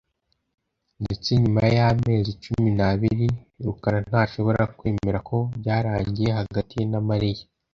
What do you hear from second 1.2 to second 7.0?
nyuma y'amezi cumi n'abiri, rukarantashobora kwemera ko byarangiye hagati ye na